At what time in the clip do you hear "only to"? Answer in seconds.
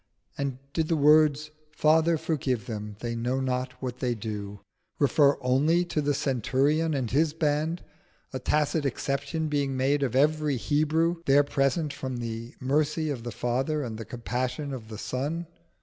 5.41-6.01